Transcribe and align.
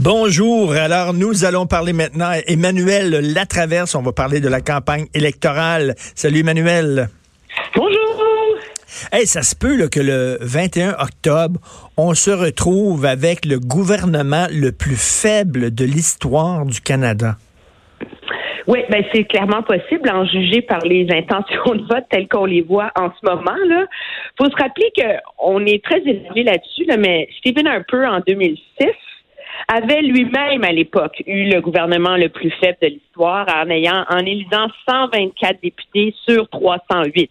Bonjour. 0.00 0.72
Alors, 0.72 1.14
nous 1.14 1.44
allons 1.44 1.66
parler 1.66 1.92
maintenant 1.92 2.26
à 2.26 2.38
Emmanuel 2.48 3.32
Latraverse. 3.32 3.94
On 3.94 4.02
va 4.02 4.10
parler 4.10 4.40
de 4.40 4.48
la 4.48 4.60
campagne 4.60 5.06
électorale. 5.14 5.94
Salut, 6.16 6.40
Emmanuel. 6.40 7.08
Bonjour. 7.76 8.24
Hey, 9.12 9.24
ça 9.28 9.42
se 9.42 9.54
peut 9.54 9.76
là, 9.76 9.86
que 9.86 10.00
le 10.00 10.38
21 10.40 10.96
octobre, 10.98 11.60
on 11.96 12.12
se 12.14 12.32
retrouve 12.32 13.06
avec 13.06 13.44
le 13.44 13.60
gouvernement 13.60 14.46
le 14.50 14.72
plus 14.72 14.96
faible 14.96 15.72
de 15.72 15.84
l'histoire 15.84 16.66
du 16.66 16.80
Canada. 16.80 17.36
Oui, 18.66 18.80
ben 18.90 19.04
c'est 19.12 19.24
clairement 19.24 19.62
possible 19.62 20.10
en 20.10 20.26
juger 20.26 20.62
par 20.62 20.80
les 20.80 21.06
intentions 21.10 21.74
de 21.76 21.86
vote 21.86 22.04
telles 22.10 22.26
qu'on 22.26 22.46
les 22.46 22.62
voit 22.62 22.90
en 22.96 23.10
ce 23.10 23.30
moment. 23.30 23.56
Là, 23.68 23.84
faut 24.38 24.50
se 24.50 24.56
rappeler 24.56 24.90
qu'on 24.96 25.64
est 25.66 25.84
très 25.84 26.00
élevé 26.00 26.42
là-dessus, 26.42 26.84
là, 26.86 26.96
mais 26.96 27.28
Stephen 27.38 27.68
Harper 27.68 28.06
en 28.06 28.20
2006 28.26 28.88
avait 29.74 30.02
lui-même 30.02 30.62
à 30.62 30.70
l'époque 30.70 31.20
eu 31.26 31.50
le 31.50 31.60
gouvernement 31.60 32.16
le 32.16 32.28
plus 32.28 32.50
faible 32.60 32.78
de 32.80 32.86
l'histoire 32.86 33.46
en 33.48 33.68
ayant 33.70 34.04
en 34.08 34.18
élisant 34.18 34.68
124 34.88 35.60
députés 35.60 36.14
sur 36.28 36.48
308. 36.48 37.30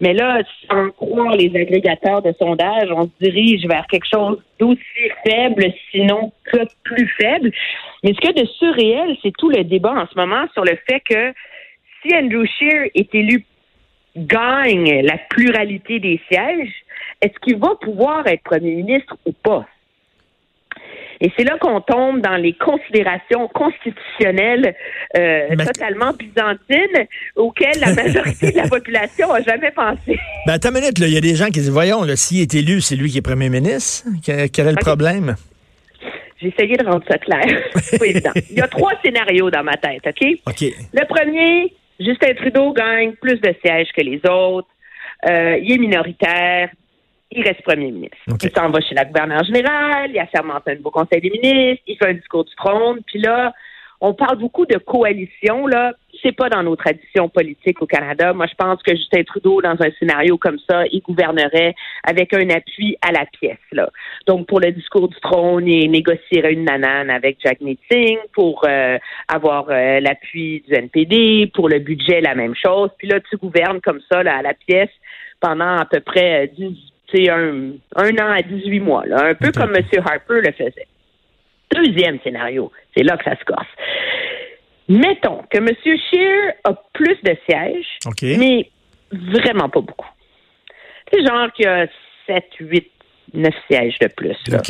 Mais 0.00 0.12
là, 0.12 0.42
sans 0.68 0.90
croire 0.90 1.36
les 1.36 1.54
agrégateurs 1.56 2.20
de 2.20 2.34
sondage, 2.38 2.90
on 2.90 3.04
se 3.04 3.24
dirige 3.24 3.64
vers 3.66 3.86
quelque 3.86 4.08
chose 4.12 4.42
d'aussi 4.58 5.08
faible, 5.26 5.72
sinon 5.90 6.32
que 6.44 6.58
plus 6.82 7.08
faible. 7.18 7.50
Mais 8.02 8.12
ce 8.12 8.28
a 8.28 8.32
de 8.32 8.46
surréel, 8.58 9.16
c'est 9.22 9.32
tout 9.38 9.48
le 9.48 9.64
débat 9.64 9.94
en 9.94 10.06
ce 10.06 10.18
moment 10.18 10.44
sur 10.52 10.64
le 10.64 10.76
fait 10.86 11.00
que 11.00 11.32
si 12.02 12.14
Andrew 12.14 12.44
Scheer 12.44 12.90
est 12.94 13.14
élu 13.14 13.46
gagne 14.16 15.00
la 15.02 15.16
pluralité 15.30 15.98
des 15.98 16.20
sièges, 16.30 16.74
est-ce 17.22 17.38
qu'il 17.40 17.56
va 17.56 17.74
pouvoir 17.80 18.26
être 18.26 18.42
premier 18.42 18.74
ministre 18.74 19.16
ou 19.24 19.32
pas? 19.32 19.66
Et 21.20 21.30
c'est 21.36 21.44
là 21.44 21.56
qu'on 21.58 21.80
tombe 21.80 22.20
dans 22.20 22.36
les 22.36 22.52
considérations 22.54 23.48
constitutionnelles 23.48 24.74
euh, 25.16 25.48
totalement 25.56 26.12
byzantines 26.12 27.06
auxquelles 27.36 27.80
la 27.80 27.94
majorité 27.94 28.52
de 28.52 28.56
la 28.56 28.68
population 28.68 29.32
a 29.32 29.40
jamais 29.42 29.70
pensé. 29.70 30.18
Ben, 30.46 30.54
attends 30.54 30.70
une 30.70 30.80
minute, 30.80 30.98
il 30.98 31.12
y 31.12 31.16
a 31.16 31.20
des 31.20 31.34
gens 31.34 31.46
qui 31.46 31.60
disent, 31.60 31.70
voyons, 31.70 32.04
s'il 32.16 32.40
est 32.40 32.54
élu, 32.54 32.80
c'est 32.80 32.96
lui 32.96 33.10
qui 33.10 33.18
est 33.18 33.22
premier 33.22 33.48
ministre. 33.48 34.08
Quel, 34.24 34.66
est 34.66 34.72
le 34.72 34.76
problème? 34.76 35.36
J'ai 36.40 36.48
essayé 36.48 36.76
de 36.76 36.84
rendre 36.84 37.04
ça 37.08 37.18
clair. 37.18 37.46
c'est 37.76 37.98
pas 37.98 38.06
évident. 38.06 38.32
Il 38.50 38.56
y 38.56 38.60
a 38.60 38.68
trois 38.68 38.92
scénarios 39.02 39.50
dans 39.50 39.62
ma 39.62 39.76
tête, 39.76 40.02
OK? 40.06 40.28
OK. 40.46 40.62
Le 40.92 41.06
premier, 41.06 41.72
Justin 42.00 42.34
Trudeau 42.34 42.72
gagne 42.72 43.12
plus 43.12 43.40
de 43.40 43.54
sièges 43.64 43.88
que 43.96 44.02
les 44.02 44.20
autres. 44.28 44.68
Euh, 45.28 45.56
il 45.62 45.72
est 45.72 45.78
minoritaire 45.78 46.68
il 47.34 47.42
reste 47.42 47.62
premier 47.62 47.90
ministre. 47.90 48.16
Il 48.26 48.50
s'en 48.50 48.70
va 48.70 48.80
chez 48.80 48.94
la 48.94 49.04
gouverneure 49.04 49.44
générale, 49.44 50.10
il 50.12 50.18
a 50.18 50.26
sermenté 50.34 50.72
un 50.72 50.74
nouveau 50.76 50.90
conseil 50.90 51.20
des 51.20 51.30
ministres, 51.30 51.82
il 51.86 51.96
fait 51.96 52.08
un 52.08 52.14
discours 52.14 52.44
du 52.44 52.54
trône, 52.54 53.00
puis 53.06 53.20
là, 53.20 53.52
on 54.00 54.12
parle 54.12 54.38
beaucoup 54.38 54.66
de 54.66 54.76
coalition, 54.76 55.66
là. 55.66 55.92
C'est 56.22 56.32
pas 56.32 56.48
dans 56.48 56.62
nos 56.62 56.76
traditions 56.76 57.28
politiques 57.28 57.80
au 57.80 57.86
Canada. 57.86 58.32
Moi, 58.32 58.46
je 58.46 58.54
pense 58.54 58.82
que 58.82 58.94
Justin 58.94 59.22
Trudeau, 59.24 59.62
dans 59.62 59.76
un 59.80 59.90
scénario 59.98 60.36
comme 60.36 60.58
ça, 60.68 60.84
il 60.92 61.00
gouvernerait 61.00 61.74
avec 62.02 62.34
un 62.34 62.48
appui 62.50 62.96
à 63.00 63.12
la 63.12 63.24
pièce, 63.26 63.56
là. 63.72 63.88
Donc, 64.26 64.46
pour 64.46 64.60
le 64.60 64.72
discours 64.72 65.08
du 65.08 65.18
trône, 65.20 65.66
il 65.66 65.90
négocierait 65.90 66.52
une 66.52 66.64
nanane 66.64 67.08
avec 67.08 67.38
Jack 67.42 67.60
Meeting 67.62 68.18
pour 68.34 68.64
euh, 68.68 68.98
avoir 69.28 69.66
euh, 69.70 70.00
l'appui 70.00 70.62
du 70.68 70.74
NPD, 70.74 71.50
pour 71.54 71.68
le 71.70 71.78
budget, 71.78 72.20
la 72.20 72.34
même 72.34 72.54
chose. 72.54 72.90
Puis 72.98 73.08
là, 73.08 73.20
tu 73.20 73.36
gouvernes 73.38 73.80
comme 73.80 74.00
ça, 74.10 74.22
là, 74.22 74.36
à 74.36 74.42
la 74.42 74.52
pièce 74.52 74.90
pendant 75.40 75.76
à 75.76 75.84
peu 75.84 76.00
près 76.00 76.50
10, 76.58 76.64
euh, 76.64 76.70
c'est 77.14 77.30
un, 77.30 77.72
un 77.96 78.10
an 78.18 78.32
à 78.32 78.42
18 78.42 78.80
mois, 78.80 79.06
là, 79.06 79.26
un 79.26 79.34
peu 79.34 79.52
comme 79.52 79.74
M. 79.76 79.84
Harper 80.04 80.40
le 80.40 80.52
faisait. 80.52 80.88
Deuxième 81.74 82.18
scénario, 82.22 82.72
c'est 82.96 83.04
là 83.04 83.16
que 83.16 83.24
ça 83.24 83.36
se 83.38 83.44
corse. 83.44 83.66
Mettons 84.88 85.42
que 85.50 85.58
M. 85.58 85.68
Scheer 85.82 86.54
a 86.64 86.74
plus 86.92 87.16
de 87.22 87.36
sièges, 87.48 87.98
mais 88.38 88.70
vraiment 89.12 89.68
pas 89.68 89.80
beaucoup. 89.80 90.10
C'est 91.12 91.24
genre 91.24 91.50
qu'il 91.52 91.64
y 91.64 91.68
a 91.68 91.86
7, 92.26 92.44
8, 92.60 92.90
9 93.34 93.54
sièges 93.70 93.98
de 94.00 94.08
plus. 94.08 94.36
Là, 94.48 94.60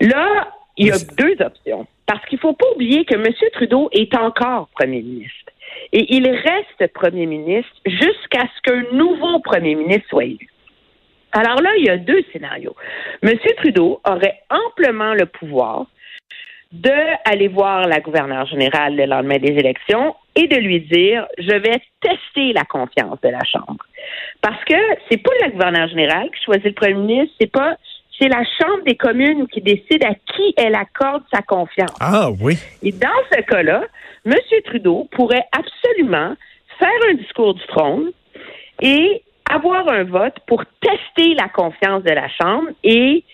là 0.00 0.48
il 0.76 0.88
y 0.88 0.90
a 0.90 0.98
deux 1.16 1.36
options. 1.44 1.86
Parce 2.06 2.24
qu'il 2.26 2.36
ne 2.36 2.40
faut 2.40 2.52
pas 2.52 2.66
oublier 2.74 3.04
que 3.04 3.14
M. 3.14 3.26
Trudeau 3.52 3.88
est 3.92 4.14
encore 4.16 4.68
premier 4.68 5.02
ministre. 5.02 5.52
Et 5.92 6.14
il 6.14 6.28
reste 6.28 6.92
premier 6.92 7.26
ministre 7.26 7.72
jusqu'à 7.84 8.44
ce 8.56 8.62
qu'un 8.62 8.82
nouveau 8.92 9.40
premier 9.40 9.74
ministre 9.74 10.06
soit 10.08 10.24
élu. 10.24 10.48
Alors 11.36 11.60
là, 11.60 11.70
il 11.78 11.84
y 11.84 11.90
a 11.90 11.98
deux 11.98 12.22
scénarios. 12.32 12.74
M. 13.22 13.34
Trudeau 13.58 14.00
aurait 14.04 14.40
amplement 14.48 15.12
le 15.12 15.26
pouvoir 15.26 15.84
d'aller 16.72 17.48
voir 17.48 17.86
la 17.86 18.00
gouverneure 18.00 18.46
générale 18.46 18.96
le 18.96 19.04
lendemain 19.04 19.36
des 19.36 19.52
élections 19.52 20.16
et 20.34 20.48
de 20.48 20.56
lui 20.56 20.80
dire 20.80 21.26
je 21.38 21.52
vais 21.52 21.80
tester 22.00 22.52
la 22.54 22.64
confiance 22.64 23.20
de 23.22 23.28
la 23.28 23.44
Chambre. 23.44 23.84
Parce 24.40 24.62
que 24.64 24.74
c'est 25.08 25.22
pas 25.22 25.32
la 25.42 25.50
gouverneure 25.50 25.88
générale 25.88 26.30
qui 26.30 26.42
choisit 26.42 26.66
le 26.66 26.72
premier 26.72 26.94
ministre, 26.94 27.34
c'est 27.38 27.52
pas 27.52 27.76
c'est 28.18 28.28
la 28.28 28.42
Chambre 28.58 28.82
des 28.86 28.96
communes 28.96 29.46
qui 29.48 29.60
décide 29.60 30.04
à 30.04 30.14
qui 30.14 30.54
elle 30.56 30.74
accorde 30.74 31.22
sa 31.32 31.42
confiance. 31.42 31.94
Ah 32.00 32.30
oui. 32.40 32.56
Et 32.82 32.92
dans 32.92 33.08
ce 33.30 33.42
cas-là, 33.42 33.84
M. 34.24 34.34
Trudeau 34.64 35.06
pourrait 35.12 35.46
absolument 35.52 36.34
faire 36.78 37.10
un 37.10 37.14
discours 37.14 37.54
du 37.54 37.66
trône 37.66 38.10
et 38.80 39.22
avoir 39.50 39.88
un 39.88 40.04
vote 40.04 40.34
pour 40.46 40.64
tester 40.80 41.34
la 41.34 41.48
confiance 41.48 42.02
de 42.02 42.10
la 42.10 42.28
Chambre 42.28 42.70
et 42.82 43.24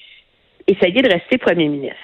essayer 0.66 1.02
de 1.02 1.12
rester 1.12 1.38
premier 1.38 1.68
ministre. 1.68 1.96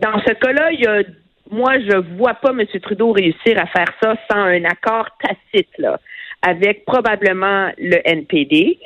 Dans 0.00 0.18
ce 0.20 0.32
cas-là, 0.32 0.72
il 0.72 0.80
y 0.80 0.86
a, 0.86 1.02
moi, 1.50 1.78
je 1.78 1.96
vois 2.16 2.34
pas 2.34 2.50
M. 2.50 2.64
Trudeau 2.80 3.12
réussir 3.12 3.58
à 3.58 3.66
faire 3.66 3.92
ça 4.02 4.14
sans 4.30 4.38
un 4.38 4.64
accord 4.64 5.08
tacite, 5.20 5.70
là, 5.78 5.98
avec 6.42 6.84
probablement 6.84 7.70
le 7.78 7.98
NPD. 8.04 8.78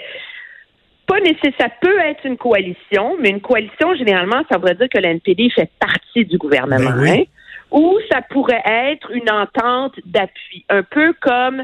Pas 1.06 1.20
nécessaire, 1.20 1.52
ça 1.58 1.68
peut 1.80 1.98
être 2.00 2.24
une 2.24 2.36
coalition, 2.36 3.16
mais 3.18 3.30
une 3.30 3.40
coalition, 3.40 3.94
généralement, 3.96 4.42
ça 4.50 4.58
voudrait 4.58 4.76
dire 4.76 4.88
que 4.88 4.98
le 4.98 5.06
NPD 5.06 5.50
fait 5.50 5.70
partie 5.80 6.24
du 6.24 6.38
gouvernement. 6.38 6.96
Ben 6.96 7.08
hein? 7.08 7.22
Ou 7.70 7.98
ça 8.10 8.20
pourrait 8.22 8.62
être 8.64 9.10
une 9.10 9.30
entente 9.30 9.94
d'appui, 10.04 10.64
un 10.68 10.82
peu 10.82 11.12
comme 11.20 11.62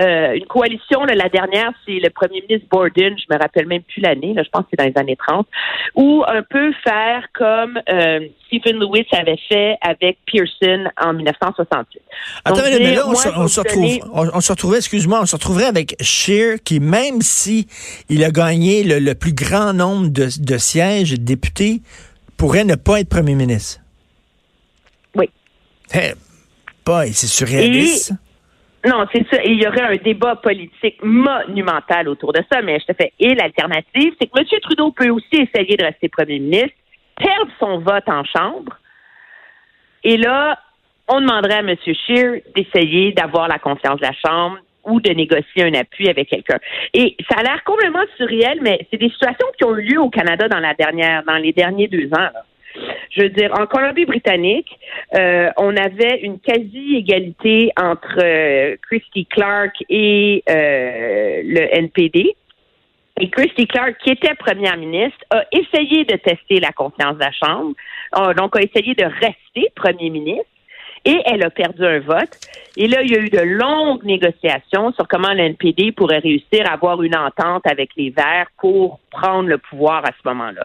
euh, 0.00 0.32
une 0.34 0.46
coalition. 0.46 1.04
la 1.04 1.28
dernière, 1.28 1.72
c'est 1.86 1.98
le 1.98 2.10
premier 2.10 2.42
ministre 2.42 2.68
Borden, 2.70 3.16
je 3.18 3.34
me 3.34 3.38
rappelle 3.38 3.66
même 3.66 3.82
plus 3.82 4.00
l'année, 4.00 4.34
je 4.36 4.48
pense 4.50 4.62
que 4.62 4.68
c'est 4.70 4.78
dans 4.78 4.88
les 4.88 5.00
années 5.00 5.16
30, 5.16 5.46
ou 5.94 6.24
un 6.26 6.42
peu 6.42 6.72
faire 6.84 7.26
comme 7.34 7.80
euh, 7.88 8.20
Stephen 8.46 8.78
Lewis 8.78 9.06
avait 9.12 9.38
fait 9.48 9.76
avec 9.80 10.18
Pearson 10.26 10.88
en 11.00 11.12
1968. 11.12 12.02
Attends, 12.44 12.62
mais 12.62 12.94
là, 12.94 13.02
on, 13.06 13.14
se, 13.14 13.60
retrouve, 13.60 13.98
on, 14.12 14.40
se 14.40 14.52
retrouvait, 14.52 14.78
excuse-moi, 14.78 15.20
on 15.22 15.26
se 15.26 15.36
retrouverait 15.36 15.66
avec 15.66 15.96
Scheer, 16.00 16.58
qui 16.64 16.80
même 16.80 17.20
si 17.20 17.66
il 18.08 18.24
a 18.24 18.30
gagné 18.30 18.84
le, 18.84 19.14
plus 19.14 19.32
grand 19.32 19.72
nombre 19.72 20.08
de, 20.08 20.28
de 20.40 20.58
sièges 20.58 21.12
de 21.12 21.16
députés, 21.16 21.80
pourrait 22.36 22.64
ne 22.64 22.76
pas 22.76 23.00
être 23.00 23.08
premier 23.08 23.34
ministre. 23.34 23.80
Hey, 25.92 26.14
boy, 26.84 27.12
c'est 27.12 27.26
surréaliste. 27.26 28.12
non, 28.86 29.06
c'est 29.12 29.26
ça. 29.30 29.42
Il 29.44 29.62
y 29.62 29.66
aurait 29.66 29.94
un 29.94 29.96
débat 29.96 30.36
politique 30.36 31.02
monumental 31.02 32.08
autour 32.08 32.32
de 32.32 32.40
ça, 32.50 32.62
mais 32.62 32.78
je 32.80 32.92
te 32.92 32.96
fais. 32.96 33.12
Et 33.18 33.34
l'alternative, 33.34 34.14
c'est 34.20 34.26
que 34.26 34.38
M. 34.38 34.46
Trudeau 34.62 34.92
peut 34.92 35.08
aussi 35.08 35.36
essayer 35.36 35.76
de 35.76 35.84
rester 35.84 36.08
premier 36.08 36.38
ministre, 36.38 36.76
perdre 37.16 37.50
son 37.58 37.78
vote 37.78 38.08
en 38.08 38.24
chambre, 38.24 38.76
et 40.04 40.16
là, 40.16 40.58
on 41.08 41.20
demanderait 41.20 41.54
à 41.54 41.60
M. 41.60 41.74
Scheer 41.84 42.42
d'essayer 42.54 43.12
d'avoir 43.12 43.48
la 43.48 43.58
confiance 43.58 43.98
de 44.00 44.06
la 44.06 44.12
Chambre 44.12 44.58
ou 44.84 45.00
de 45.00 45.10
négocier 45.10 45.64
un 45.64 45.74
appui 45.74 46.08
avec 46.08 46.28
quelqu'un. 46.28 46.58
Et 46.94 47.16
ça 47.30 47.40
a 47.40 47.42
l'air 47.42 47.62
complètement 47.64 48.04
surréel, 48.16 48.58
mais 48.62 48.86
c'est 48.90 48.98
des 48.98 49.10
situations 49.10 49.46
qui 49.56 49.64
ont 49.64 49.76
eu 49.76 49.82
lieu 49.82 50.00
au 50.00 50.08
Canada 50.08 50.48
dans 50.48 50.60
la 50.60 50.74
dernière, 50.74 51.24
dans 51.24 51.36
les 51.36 51.52
derniers 51.52 51.88
deux 51.88 52.08
ans. 52.14 52.28
Je 53.10 53.22
veux 53.22 53.28
dire, 53.30 53.52
en 53.58 53.66
Colombie-Britannique, 53.66 54.78
euh, 55.14 55.50
on 55.56 55.76
avait 55.76 56.20
une 56.22 56.38
quasi-égalité 56.38 57.72
entre 57.80 58.18
euh, 58.22 58.76
Christy 58.82 59.26
Clark 59.26 59.74
et 59.88 60.42
euh, 60.48 61.42
le 61.44 61.76
NPD. 61.76 62.36
Et 63.20 63.30
Christy 63.30 63.66
Clark, 63.66 63.96
qui 64.04 64.10
était 64.10 64.34
première 64.34 64.76
ministre, 64.76 65.18
a 65.30 65.42
essayé 65.50 66.04
de 66.04 66.16
tester 66.16 66.60
la 66.60 66.70
confiance 66.70 67.14
de 67.14 67.20
la 67.20 67.32
Chambre, 67.32 67.74
donc 68.36 68.56
a 68.56 68.60
essayé 68.60 68.94
de 68.94 69.04
rester 69.04 69.72
premier 69.74 70.10
ministre 70.10 70.46
et 71.04 71.20
elle 71.24 71.42
a 71.44 71.50
perdu 71.50 71.84
un 71.84 72.00
vote. 72.00 72.38
Et 72.76 72.86
là, 72.86 73.02
il 73.02 73.10
y 73.10 73.16
a 73.16 73.20
eu 73.20 73.30
de 73.30 73.40
longues 73.40 74.04
négociations 74.04 74.92
sur 74.92 75.08
comment 75.08 75.32
le 75.32 75.40
NPD 75.40 75.92
pourrait 75.92 76.18
réussir 76.18 76.64
à 76.66 76.74
avoir 76.74 77.02
une 77.02 77.16
entente 77.16 77.66
avec 77.66 77.90
les 77.96 78.10
Verts 78.10 78.48
pour 78.60 79.00
prendre 79.10 79.48
le 79.48 79.58
pouvoir 79.58 80.04
à 80.04 80.10
ce 80.10 80.28
moment-là. 80.28 80.64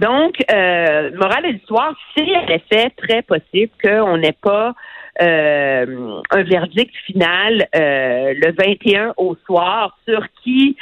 Donc, 0.00 0.36
euh, 0.50 1.10
morale 1.16 1.42
de 1.44 1.48
l'histoire, 1.48 1.94
c'est 2.16 2.36
en 2.36 2.46
effet 2.46 2.90
très 2.96 3.22
possible 3.22 3.70
qu'on 3.82 4.16
n'ait 4.16 4.36
pas 4.40 4.74
euh, 5.20 6.20
un 6.30 6.42
verdict 6.42 6.94
final 7.04 7.68
euh, 7.74 8.32
le 8.34 8.52
21 8.52 9.12
au 9.18 9.36
soir 9.46 9.98
sur 10.08 10.24
qui 10.42 10.76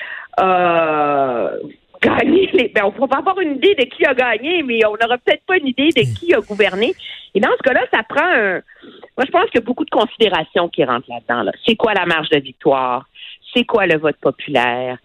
gagné 2.00 2.48
les. 2.52 2.68
Ben, 2.68 2.84
on 2.84 3.06
va 3.06 3.18
avoir 3.18 3.40
une 3.40 3.56
idée 3.56 3.74
de 3.74 3.84
qui 3.84 4.04
a 4.04 4.14
gagné, 4.14 4.62
mais 4.62 4.84
on 4.86 4.92
n'aura 4.92 5.18
peut-être 5.18 5.44
pas 5.46 5.56
une 5.56 5.66
idée 5.66 5.88
de 5.88 6.02
qui 6.18 6.32
a 6.34 6.40
gouverné. 6.40 6.94
Et 7.34 7.40
dans 7.40 7.50
ce 7.56 7.62
cas-là, 7.62 7.84
ça 7.92 8.02
prend 8.08 8.24
un. 8.24 8.60
Moi, 9.16 9.26
je 9.26 9.30
pense 9.30 9.44
qu'il 9.46 9.56
y 9.56 9.62
a 9.62 9.66
beaucoup 9.66 9.84
de 9.84 9.90
considérations 9.90 10.68
qui 10.68 10.84
rentrent 10.84 11.10
là-dedans. 11.10 11.42
Là. 11.42 11.52
C'est 11.66 11.76
quoi 11.76 11.92
la 11.94 12.06
marge 12.06 12.28
de 12.28 12.38
victoire? 12.38 13.06
C'est 13.54 13.64
quoi 13.64 13.86
le 13.86 13.98
vote 13.98 14.16
populaire? 14.20 14.98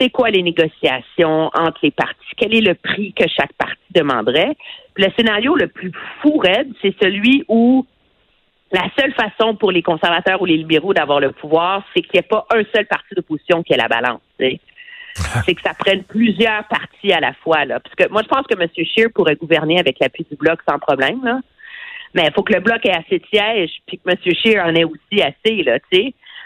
C'est 0.00 0.10
quoi 0.10 0.30
les 0.30 0.42
négociations 0.42 1.50
entre 1.52 1.80
les 1.82 1.90
partis? 1.90 2.16
Quel 2.36 2.54
est 2.54 2.62
le 2.62 2.74
prix 2.74 3.12
que 3.12 3.28
chaque 3.28 3.52
parti 3.52 3.76
demanderait? 3.94 4.56
le 5.00 5.06
scénario 5.16 5.54
le 5.54 5.68
plus 5.68 5.92
fou 6.20 6.38
raide, 6.38 6.72
c'est 6.82 6.94
celui 7.00 7.44
où 7.48 7.86
la 8.72 8.84
seule 8.98 9.12
façon 9.14 9.56
pour 9.56 9.72
les 9.72 9.82
conservateurs 9.82 10.40
ou 10.42 10.44
les 10.44 10.56
libéraux 10.56 10.94
d'avoir 10.94 11.20
le 11.20 11.32
pouvoir, 11.32 11.84
c'est 11.94 12.02
qu'il 12.02 12.12
n'y 12.14 12.20
ait 12.20 12.28
pas 12.28 12.46
un 12.54 12.62
seul 12.74 12.86
parti 12.86 13.14
d'opposition 13.14 13.62
qui 13.62 13.72
ait 13.72 13.76
la 13.76 13.88
balance. 13.88 14.20
c'est 14.38 15.54
que 15.54 15.62
ça 15.62 15.74
prenne 15.74 16.04
plusieurs 16.04 16.64
partis 16.68 17.12
à 17.12 17.20
la 17.20 17.32
fois. 17.32 17.64
Là. 17.64 17.80
Parce 17.80 17.94
que 17.96 18.08
moi, 18.10 18.22
je 18.22 18.28
pense 18.28 18.46
que 18.46 18.54
M. 18.54 18.68
Scheer 18.74 19.08
pourrait 19.12 19.34
gouverner 19.34 19.80
avec 19.80 19.98
l'appui 19.98 20.24
du 20.30 20.36
Bloc 20.36 20.60
sans 20.68 20.78
problème. 20.78 21.24
Là. 21.24 21.40
Mais 22.14 22.24
il 22.26 22.32
faut 22.32 22.42
que 22.42 22.52
le 22.52 22.60
Bloc 22.60 22.84
ait 22.86 22.96
assez 22.96 23.18
de 23.18 23.26
sièges, 23.26 23.72
puis 23.86 23.98
que 23.98 24.08
M. 24.08 24.16
Scheer 24.22 24.64
en 24.64 24.74
ait 24.74 24.84
aussi 24.84 25.22
assez. 25.22 25.62
Là. 25.64 25.78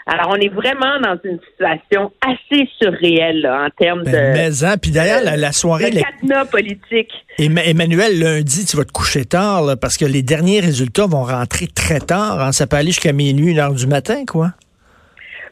Alors, 0.07 0.29
on 0.29 0.35
est 0.35 0.49
vraiment 0.49 0.99
dans 1.01 1.17
une 1.23 1.39
situation 1.49 2.11
assez 2.21 2.69
surréelle 2.79 3.41
là, 3.41 3.65
en 3.65 3.69
termes 3.71 4.03
ben, 4.03 4.11
de. 4.11 4.17
Mais, 4.33 4.63
hein, 4.63 4.77
puis 4.79 4.91
d'ailleurs, 4.91 5.21
la, 5.23 5.51
soirée. 5.51 5.89
Le 5.89 6.01
cadenas 6.01 6.45
politique. 6.45 7.11
Emmanuel, 7.39 8.19
lundi, 8.19 8.65
tu 8.65 8.77
vas 8.77 8.85
te 8.85 8.91
coucher 8.91 9.25
tard 9.25 9.63
là, 9.63 9.75
parce 9.75 9.97
que 9.97 10.05
les 10.05 10.21
derniers 10.21 10.59
résultats 10.59 11.07
vont 11.07 11.23
rentrer 11.23 11.65
très 11.67 11.99
tard. 11.99 12.39
Hein, 12.39 12.51
ça 12.51 12.67
peut 12.67 12.77
aller 12.77 12.91
jusqu'à 12.91 13.13
minuit, 13.13 13.51
une 13.51 13.59
heure 13.59 13.73
du 13.73 13.87
matin, 13.87 14.25
quoi. 14.27 14.51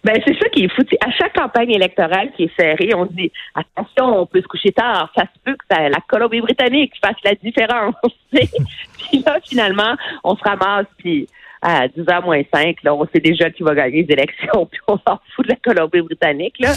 Ben, 0.04 0.22
c'est 0.28 0.38
ça 0.38 0.50
qui 0.50 0.66
est 0.66 0.70
fou. 0.70 0.84
À 1.02 1.12
chaque 1.12 1.34
campagne 1.34 1.72
électorale 1.72 2.30
qui 2.36 2.44
est 2.44 2.56
serrée, 2.56 2.94
on 2.94 3.06
dit 3.06 3.32
attention, 3.56 4.22
on 4.22 4.26
peut 4.26 4.42
se 4.42 4.48
coucher 4.48 4.72
tard. 4.72 5.12
Ça 5.16 5.24
se 5.24 5.40
peut 5.44 5.56
que 5.56 5.76
la 5.76 6.00
Colombie-Britannique 6.10 6.94
fasse 7.04 7.16
la 7.24 7.34
différence. 7.36 7.96
puis 8.32 9.24
là, 9.26 9.40
finalement, 9.44 9.96
on 10.24 10.36
se 10.36 10.44
ramasse, 10.44 10.88
puis 10.98 11.28
à 11.64 11.88
10h 11.88 12.26
moins 12.26 12.42
5, 12.54 12.84
là, 12.84 12.94
on 12.94 13.08
sait 13.08 13.22
déjà 13.22 13.50
qui 13.50 13.64
va 13.64 13.74
gagner 13.74 14.04
les 14.04 14.14
élections, 14.14 14.66
puis 14.72 14.82
on 14.88 14.98
s'en 14.98 15.20
fout 15.34 15.48
de 15.48 15.52
la 15.52 15.56
Colombie-Britannique. 15.56 16.56
Là. 16.60 16.74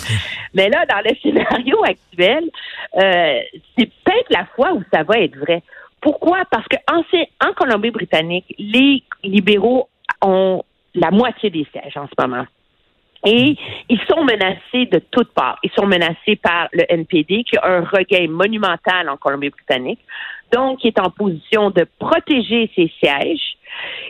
Mais 0.55 0.69
là, 0.69 0.87
dans 0.87 1.03
le 1.05 1.15
scénario 1.21 1.83
actuel, 1.85 2.45
euh, 2.97 3.41
c'est 3.77 3.91
peut-être 4.05 4.31
la 4.31 4.47
fois 4.55 4.73
où 4.75 4.83
ça 4.93 5.03
va 5.03 5.19
être 5.19 5.37
vrai. 5.37 5.63
Pourquoi? 6.01 6.45
Parce 6.51 6.67
que 6.69 6.77
en, 6.89 7.03
en 7.47 7.53
Colombie-Britannique, 7.55 8.55
les 8.59 9.03
libéraux 9.25 9.89
ont 10.23 10.63
la 10.95 11.11
moitié 11.11 11.51
des 11.51 11.67
sièges 11.73 11.97
en 11.97 12.07
ce 12.07 12.25
moment. 12.25 12.47
Et 13.25 13.57
ils 13.89 14.01
sont 14.09 14.23
menacés 14.25 14.87
de 14.87 15.01
toutes 15.11 15.33
parts. 15.33 15.59
Ils 15.65 15.71
sont 15.73 15.87
menacés 15.87 16.37
par 16.37 16.69
le 16.73 16.85
NPD, 16.89 17.43
qui 17.43 17.57
a 17.59 17.67
un 17.67 17.81
regain 17.81 18.29
monumental 18.29 19.09
en 19.09 19.17
Colombie-Britannique, 19.17 19.99
donc 20.53 20.81
qui 20.81 20.89
est 20.89 21.01
en 21.01 21.11
position 21.11 21.71
de 21.71 21.87
protéger 21.99 22.71
ses 22.75 22.93
sièges, 22.99 23.57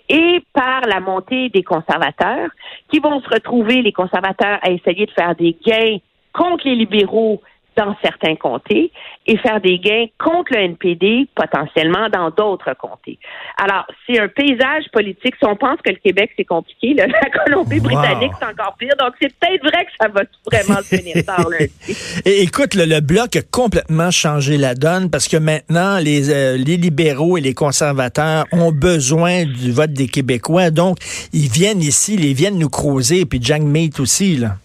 et 0.09 0.43
par 0.53 0.83
la 0.83 1.00
montée 1.00 1.49
des 1.49 1.62
conservateurs, 1.62 2.50
qui 2.91 3.00
vont 3.00 3.21
se 3.21 3.29
retrouver, 3.29 3.83
les 3.83 3.93
conservateurs, 3.93 4.59
à 4.62 4.71
essayer 4.71 5.06
de 5.06 5.11
faire 5.11 5.35
des 5.35 5.56
gains 5.67 5.99
contre 6.33 6.67
les 6.67 6.77
libéraux 6.77 7.43
dans 7.76 7.96
certains 8.02 8.37
comtés 8.37 8.90
et 9.26 9.37
faire 9.38 9.61
des 9.61 9.78
gains 9.78 10.06
contre 10.19 10.52
le 10.52 10.61
NPD 10.61 11.28
potentiellement 11.34 12.08
dans 12.08 12.31
d'autres 12.31 12.75
comtés. 12.75 13.19
Alors, 13.58 13.87
c'est 14.06 14.19
un 14.19 14.28
paysage 14.28 14.84
politique. 14.93 15.34
Si 15.38 15.46
on 15.46 15.56
pense 15.56 15.78
que 15.84 15.90
le 15.90 15.96
Québec, 15.96 16.31
c'est 16.37 16.44
compliqué, 16.44 16.94
la 16.94 17.06
Colombie-Britannique, 17.44 18.32
c'est 18.38 18.46
encore 18.46 18.76
pire. 18.78 18.94
Donc, 18.99 19.14
c'est 19.20 19.32
peut-être 19.38 19.62
vrai 19.62 19.84
que 19.84 19.90
ça 20.00 20.08
va 20.08 20.23
vraiment 20.50 20.81
se 20.82 20.96
finir 20.96 21.25
tard 21.25 21.46
Et 22.25 22.43
écoute, 22.43 22.75
le, 22.75 23.00
Bloc 23.00 23.37
a 23.37 23.43
complètement 23.43 24.11
changé 24.11 24.56
la 24.56 24.75
donne 24.75 25.11
parce 25.11 25.29
que 25.29 25.37
maintenant, 25.37 25.99
les, 25.99 26.31
euh, 26.31 26.56
les 26.56 26.76
libéraux 26.76 27.37
et 27.37 27.40
les 27.40 27.55
conservateurs 27.55 28.46
ont 28.52 28.72
besoin 28.72 29.44
du 29.44 29.70
vote 29.70 29.93
des 29.93 30.08
Québécois. 30.08 30.70
Donc, 30.70 30.99
ils 31.32 31.50
viennent 31.50 31.82
ici, 31.82 32.14
ils 32.14 32.34
viennent 32.34 32.58
nous 32.58 32.70
creuser, 32.70 33.26
puis 33.26 33.38
Jack 33.43 33.62
Mate 33.62 34.00
aussi, 34.00 34.37
là. 34.37 34.56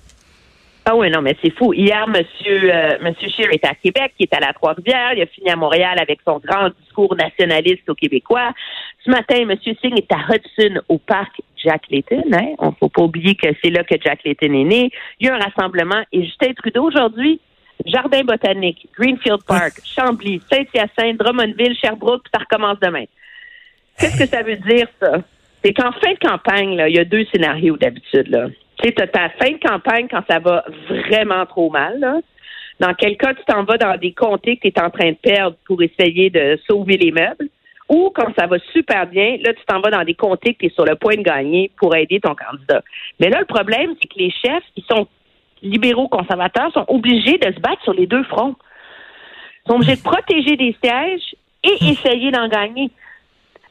Ah 0.83 0.95
oui, 0.95 1.11
non, 1.11 1.21
mais 1.21 1.35
c'est 1.43 1.51
fou. 1.51 1.73
Hier, 1.73 2.07
Monsieur, 2.07 2.73
euh, 2.73 2.97
Monsieur 3.01 3.29
Scheer 3.29 3.49
était 3.51 3.67
à 3.67 3.75
Québec, 3.75 4.13
qui 4.17 4.23
est 4.23 4.33
à 4.33 4.39
la 4.39 4.51
Trois-Rivières. 4.51 5.13
Il 5.15 5.21
a 5.21 5.27
fini 5.27 5.49
à 5.51 5.55
Montréal 5.55 5.99
avec 6.01 6.19
son 6.25 6.39
grand 6.39 6.69
discours 6.81 7.15
nationaliste 7.15 7.87
aux 7.87 7.93
Québécois. 7.93 8.51
Ce 9.05 9.11
matin, 9.11 9.45
Monsieur 9.45 9.75
Singh 9.79 9.95
est 9.95 10.11
à 10.11 10.17
Hudson, 10.17 10.81
au 10.89 10.97
parc 10.97 11.39
Jack 11.63 11.83
Layton. 11.91 12.23
Hein? 12.33 12.55
On 12.57 12.67
ne 12.67 12.75
faut 12.79 12.89
pas 12.89 13.03
oublier 13.03 13.35
que 13.35 13.47
c'est 13.63 13.69
là 13.69 13.83
que 13.83 13.95
Jack 14.03 14.23
Layton 14.25 14.53
est 14.53 14.63
né. 14.63 14.89
Il 15.19 15.27
y 15.27 15.29
a 15.29 15.35
un 15.35 15.39
rassemblement. 15.39 16.01
Et 16.11 16.23
Justin 16.23 16.53
Trudeau, 16.53 16.83
aujourd'hui, 16.85 17.39
Jardin 17.85 18.23
botanique, 18.23 18.87
Greenfield 18.97 19.43
Park, 19.47 19.73
Chambly, 19.85 20.41
Saint-Hyacinthe, 20.51 21.17
Drummondville, 21.17 21.75
Sherbrooke, 21.75 22.25
ça 22.33 22.39
recommence 22.39 22.79
demain. 22.79 23.05
Qu'est-ce 23.99 24.17
que 24.17 24.27
ça 24.27 24.41
veut 24.41 24.57
dire, 24.57 24.87
ça? 24.99 25.19
C'est 25.63 25.73
qu'en 25.73 25.91
fin 25.91 26.13
de 26.13 26.19
campagne, 26.19 26.75
là, 26.75 26.89
il 26.89 26.95
y 26.95 26.99
a 26.99 27.05
deux 27.05 27.25
scénarios 27.31 27.77
d'habitude. 27.77 28.27
Là. 28.29 28.47
Tu 28.81 28.87
sais, 28.87 29.07
ta 29.07 29.29
fin 29.29 29.51
de 29.51 29.59
campagne 29.59 30.07
quand 30.09 30.23
ça 30.29 30.39
va 30.39 30.65
vraiment 30.89 31.45
trop 31.45 31.69
mal. 31.69 31.99
Là. 31.99 32.19
Dans 32.79 32.93
quel 32.95 33.15
cas 33.15 33.33
tu 33.33 33.43
t'en 33.45 33.63
vas 33.63 33.77
dans 33.77 33.95
des 33.97 34.11
comtés 34.11 34.57
que 34.57 34.67
tu 34.67 34.67
es 34.69 34.81
en 34.81 34.89
train 34.89 35.11
de 35.11 35.17
perdre 35.17 35.55
pour 35.67 35.81
essayer 35.83 36.29
de 36.29 36.59
sauver 36.67 36.97
les 36.97 37.11
meubles? 37.11 37.47
Ou 37.89 38.09
quand 38.15 38.33
ça 38.39 38.47
va 38.47 38.57
super 38.71 39.05
bien, 39.05 39.37
là, 39.43 39.53
tu 39.53 39.63
t'en 39.67 39.81
vas 39.81 39.91
dans 39.91 40.03
des 40.03 40.13
comtés 40.13 40.53
que 40.53 40.59
tu 40.59 40.65
es 40.67 40.69
sur 40.69 40.85
le 40.85 40.95
point 40.95 41.15
de 41.15 41.21
gagner 41.21 41.69
pour 41.77 41.93
aider 41.93 42.19
ton 42.19 42.33
candidat. 42.33 42.81
Mais 43.19 43.29
là, 43.29 43.39
le 43.39 43.45
problème, 43.45 43.93
c'est 44.01 44.07
que 44.07 44.17
les 44.17 44.31
chefs, 44.31 44.63
qui 44.73 44.83
sont 44.89 45.07
libéraux 45.61 46.07
conservateurs, 46.07 46.71
sont 46.73 46.85
obligés 46.87 47.37
de 47.37 47.53
se 47.53 47.59
battre 47.59 47.83
sur 47.83 47.93
les 47.93 48.07
deux 48.07 48.23
fronts. 48.23 48.55
Ils 49.65 49.69
sont 49.69 49.75
obligés 49.75 49.97
de 49.97 50.01
protéger 50.01 50.55
des 50.55 50.75
sièges 50.83 51.35
et 51.63 51.91
essayer 51.91 52.31
d'en 52.31 52.47
gagner. 52.47 52.89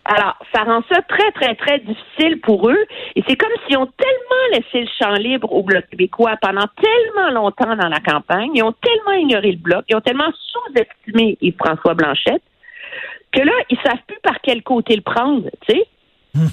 Alors, 0.05 0.37
ça 0.53 0.65
rend 0.65 0.83
ça 0.91 1.03
très, 1.03 1.31
très, 1.33 1.55
très 1.55 1.79
difficile 1.79 2.41
pour 2.41 2.69
eux. 2.69 2.85
Et 3.17 3.23
c'est 3.29 3.37
comme 3.37 3.51
s'ils 3.67 3.77
ont 3.77 3.87
tellement 3.87 4.45
laissé 4.53 4.81
le 4.81 4.89
champ 4.99 5.13
libre 5.15 5.53
au 5.53 5.63
Bloc 5.63 5.85
québécois 5.91 6.37
pendant 6.41 6.67
tellement 6.81 7.31
longtemps 7.31 7.77
dans 7.77 7.89
la 7.89 8.01
campagne, 8.01 8.51
ils 8.55 8.63
ont 8.63 8.73
tellement 8.73 9.13
ignoré 9.13 9.53
le 9.53 9.59
Bloc, 9.59 9.85
ils 9.89 9.97
ont 9.97 10.01
tellement 10.01 10.33
sous-estimé 10.33 11.37
Yves-François 11.41 11.95
Blanchette, 11.95 12.43
que 13.33 13.41
là, 13.41 13.53
ils 13.69 13.79
savent 13.85 14.03
plus 14.07 14.19
par 14.23 14.41
quel 14.43 14.63
côté 14.63 14.97
le 14.97 15.03
prendre, 15.03 15.49
tu 15.67 15.75
sais. 15.75 15.87
Hmm. 16.35 16.49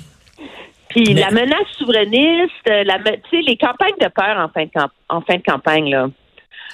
Puis 0.90 1.14
la 1.14 1.32
menace 1.32 1.68
souverainiste, 1.78 2.54
la, 2.66 3.00
tu 3.00 3.20
sais, 3.30 3.42
les 3.42 3.58
campagnes 3.58 3.98
de 4.00 4.08
peur 4.08 4.38
en 4.38 4.50
fin 4.50 4.66
de, 4.66 4.90
en 5.10 5.22
fin 5.22 5.36
de 5.36 5.44
campagne, 5.44 5.90
là, 5.90 6.08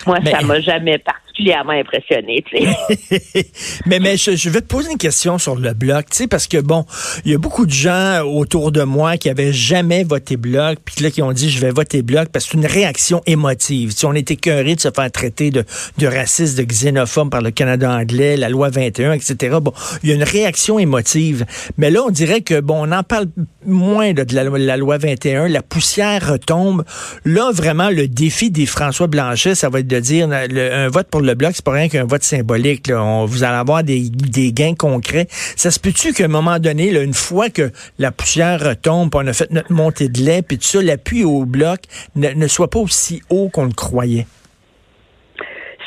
moi, 0.06 0.18
ça 0.24 0.42
m'a 0.42 0.60
jamais 0.60 0.98
particulièrement 1.33 1.74
impressionné. 1.74 2.44
mais 3.85 4.00
mais 4.00 4.18
je, 4.18 4.50
vais 4.50 4.62
te 4.62 4.68
poser 4.68 4.91
une 4.91 4.97
question 4.97 5.38
sur 5.38 5.56
le 5.56 5.74
bloc, 5.74 6.09
tu 6.09 6.18
sais, 6.18 6.27
parce 6.27 6.47
que 6.47 6.57
bon, 6.57 6.85
il 7.25 7.31
y 7.31 7.35
a 7.35 7.38
beaucoup 7.38 7.65
de 7.65 7.71
gens 7.71 8.21
autour 8.21 8.71
de 8.71 8.83
moi 8.83 9.18
qui 9.18 9.30
avaient 9.30 9.54
jamais 9.54 10.04
voté 10.04 10.37
bloc, 10.37 10.78
puis 10.85 11.04
là 11.04 11.11
qui 11.11 11.21
ont 11.21 11.31
dit 11.31 11.49
je 11.49 11.59
vais 11.59 11.71
voter 11.71 12.02
bloc 12.02 12.30
parce 12.30 12.45
que 12.45 12.52
c'est 12.52 12.57
une 12.57 12.66
réaction 12.66 13.21
émotive. 13.25 13.92
Si 13.92 14.06
on 14.06 14.13
était 14.13 14.35
écœuré 14.35 14.75
de 14.75 14.80
se 14.80 14.90
faire 14.92 15.11
traiter 15.11 15.49
de, 15.49 15.63
de 15.97 16.07
raciste, 16.07 16.57
de 16.57 16.63
xénophobe 16.63 17.30
par 17.30 17.42
le 17.42 17.52
Canada 17.52 17.92
anglais, 17.92 18.37
la 18.37 18.49
loi 18.49 18.69
21, 18.69 19.13
etc. 19.13 19.57
Bon, 19.61 19.73
il 20.04 20.09
y 20.09 20.11
a 20.11 20.16
une 20.16 20.23
réaction 20.23 20.80
émotive. 20.80 21.45
Mais 21.78 21.90
là, 21.90 22.04
on 22.06 22.09
dirait 22.09 22.42
que 22.42 22.59
bon, 22.59 22.87
on 22.87 22.92
en 22.92 23.04
parle 23.04 23.28
moins 23.66 24.13
de, 24.13 24.25
la, 24.33 24.44
la, 24.44 24.78
loi 24.78 24.97
21, 24.97 25.47
la 25.47 25.61
poussière 25.61 26.31
retombe. 26.31 26.83
Là, 27.25 27.52
vraiment, 27.52 27.90
le 27.90 28.07
défi 28.07 28.52
des 28.52 28.66
François 28.66 29.07
Blanchet, 29.07 29.56
ça 29.56 29.69
va 29.69 29.80
être 29.80 29.87
de 29.87 29.99
dire 29.99 30.30
un 30.31 30.87
vote 30.90 31.07
pour 31.09 31.22
le 31.23 31.33
bloc, 31.35 31.51
c'est 31.53 31.65
pas 31.65 31.71
rien 31.71 31.89
qu'un 31.89 32.06
vote 32.06 32.23
symbolique. 32.23 32.92
On, 32.94 33.25
vous 33.25 33.44
allez 33.44 33.57
avoir 33.57 33.83
des, 33.83 34.09
gains 34.51 34.75
concrets. 34.75 35.27
Ça 35.30 35.71
se 35.71 35.80
peut-tu 35.80 36.13
qu'à 36.13 36.25
un 36.25 36.30
moment 36.30 36.59
donné, 36.59 36.89
une 36.89 37.13
fois 37.13 37.49
que 37.49 37.71
la 37.99 38.11
poussière 38.11 38.59
retombe, 38.59 39.13
on 39.15 39.27
a 39.27 39.33
fait 39.33 39.51
notre 39.51 39.71
montée 39.71 40.09
de 40.09 40.19
lait, 40.19 40.42
puis 40.42 40.57
tout 40.57 40.65
ça, 40.65 40.81
l'appui 40.81 41.23
au 41.23 41.45
bloc 41.45 41.80
ne, 42.15 42.47
soit 42.47 42.69
pas 42.69 42.80
aussi 42.80 43.21
haut 43.30 43.49
qu'on 43.49 43.65
le 43.65 43.73
croyait? 43.73 44.27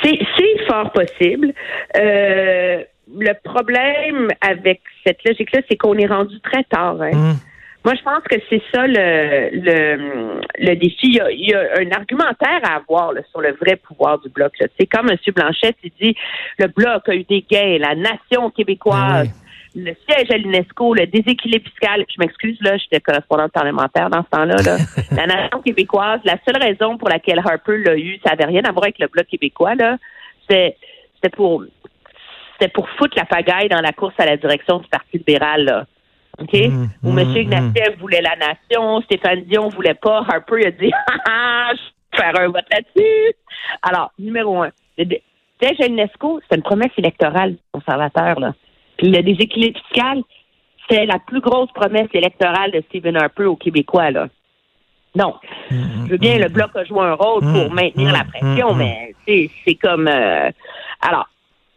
C'est 0.02 0.18
fort 0.68 0.92
possible. 0.92 1.52
Euh, 1.96 2.82
le 3.16 3.32
problème 3.44 4.28
avec 4.40 4.80
cette 5.06 5.18
logique-là, 5.24 5.60
c'est 5.68 5.76
qu'on 5.76 5.94
est 5.94 6.06
rendu 6.06 6.40
très 6.40 6.64
tard. 6.64 7.00
Hein. 7.00 7.12
Hum. 7.12 7.36
Moi, 7.86 7.94
je 7.94 8.02
pense 8.02 8.24
que 8.28 8.34
c'est 8.50 8.60
ça 8.74 8.84
le, 8.88 9.50
le, 9.52 10.40
le 10.58 10.74
défi. 10.74 11.20
Il 11.30 11.48
y, 11.48 11.54
a, 11.54 11.60
un 11.78 11.90
argumentaire 11.92 12.60
à 12.64 12.78
avoir 12.78 13.12
sur 13.30 13.40
le 13.40 13.52
vrai 13.52 13.76
pouvoir 13.76 14.18
du 14.18 14.28
bloc. 14.28 14.54
C'est 14.58 14.86
comme 14.86 15.08
M. 15.08 15.16
Blanchette, 15.32 15.76
il 15.84 15.92
dit 16.00 16.16
le 16.58 16.66
bloc 16.66 17.08
a 17.08 17.14
eu 17.14 17.22
des 17.22 17.46
gains, 17.48 17.78
la 17.78 17.94
nation 17.94 18.50
québécoise. 18.50 19.30
Ah 19.32 19.42
le 19.76 19.94
siège 20.08 20.30
à 20.30 20.38
l'UNESCO, 20.38 20.94
le 20.94 21.06
déséquilibre 21.06 21.66
fiscal, 21.68 22.02
je 22.08 22.14
m'excuse, 22.18 22.56
là, 22.62 22.78
j'étais 22.78 22.98
correspondante 22.98 23.52
parlementaire 23.52 24.08
dans 24.08 24.24
ce 24.24 24.30
temps-là, 24.30 24.56
là. 24.64 24.78
la 25.10 25.26
nation 25.26 25.60
québécoise, 25.60 26.20
la 26.24 26.38
seule 26.46 26.56
raison 26.56 26.96
pour 26.96 27.10
laquelle 27.10 27.40
Harper 27.40 27.76
l'a 27.84 27.94
eu, 27.94 28.18
ça 28.24 28.30
n'avait 28.30 28.46
rien 28.46 28.62
à 28.64 28.72
voir 28.72 28.84
avec 28.84 28.98
le 28.98 29.06
bloc 29.08 29.26
québécois, 29.26 29.74
là, 29.74 29.98
c'était 30.48 30.76
pour 31.34 31.62
c'était 32.58 32.72
pour 32.72 32.88
foutre 32.96 33.18
la 33.18 33.26
pagaille 33.26 33.68
dans 33.68 33.82
la 33.82 33.92
course 33.92 34.14
à 34.16 34.24
la 34.24 34.38
direction 34.38 34.78
du 34.78 34.88
Parti 34.88 35.18
libéral, 35.18 35.64
là. 35.64 35.86
OK? 36.40 36.52
Mmh, 36.52 36.86
Où 37.02 37.18
M. 37.18 37.28
Mmh, 37.28 37.36
Ignatieff 37.36 37.98
voulait 37.98 38.20
la 38.20 38.36
nation, 38.36 39.00
Stéphane 39.02 39.42
Dion 39.44 39.68
voulait 39.68 39.94
pas, 39.94 40.24
Harper 40.28 40.66
a 40.66 40.70
dit, 40.70 40.92
ah, 41.28 41.72
je 41.72 42.18
vais 42.18 42.22
faire 42.22 42.40
un 42.40 42.46
vote 42.48 42.66
là-dessus. 42.70 43.34
Alors, 43.82 44.12
numéro 44.18 44.62
un, 44.62 44.70
siège 44.98 45.80
à 45.80 45.86
l'UNESCO, 45.88 46.40
c'est 46.48 46.56
une 46.56 46.62
promesse 46.62 46.92
électorale 46.98 47.56
conservateur, 47.72 48.38
là. 48.40 48.54
Puis 48.98 49.10
le 49.10 49.22
déséquilibre 49.22 49.78
fiscal, 49.80 50.22
c'est 50.88 51.06
la 51.06 51.18
plus 51.18 51.40
grosse 51.40 51.70
promesse 51.72 52.08
électorale 52.12 52.70
de 52.72 52.82
Stephen 52.88 53.16
Harper 53.16 53.44
aux 53.44 53.56
Québécois, 53.56 54.10
là. 54.10 54.28
Non. 55.14 55.34
Je 55.70 56.10
veux 56.10 56.18
bien, 56.18 56.38
le 56.38 56.48
Bloc 56.48 56.70
a 56.74 56.84
joué 56.84 57.00
un 57.00 57.14
rôle 57.14 57.40
pour 57.40 57.72
maintenir 57.72 58.12
la 58.12 58.24
pression, 58.24 58.74
mais 58.74 59.14
c'est 59.26 59.74
comme... 59.76 60.08
Euh, 60.08 60.50
alors, 61.00 61.26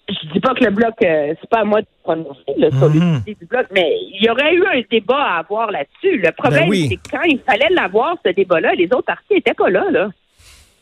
je 0.09 0.33
dis 0.33 0.39
pas 0.39 0.53
que 0.53 0.63
le 0.63 0.71
bloc, 0.71 0.93
euh, 1.03 1.33
c'est 1.39 1.49
pas 1.49 1.59
à 1.59 1.63
moi 1.63 1.81
de 1.81 1.87
prononcer 2.03 2.53
le 2.57 2.71
sur 2.71 2.89
l'utilité 2.89 3.35
du 3.39 3.45
bloc, 3.45 3.67
mais 3.71 3.95
il 4.13 4.23
y 4.23 4.29
aurait 4.29 4.53
eu 4.53 4.65
un 4.65 4.81
débat 4.89 5.21
à 5.21 5.39
avoir 5.39 5.71
là-dessus. 5.71 6.17
Le 6.17 6.31
problème, 6.31 6.69
ben 6.69 6.87
c'est 6.89 6.95
que 6.95 7.09
quand 7.11 7.23
il 7.23 7.39
fallait 7.39 7.69
l'avoir, 7.71 8.15
ce 8.25 8.31
débat-là, 8.31 8.73
les 8.75 8.85
autres 8.85 9.05
partis 9.05 9.35
étaient 9.35 9.53
pas 9.53 9.69
là, 9.69 9.85
là. 9.91 10.09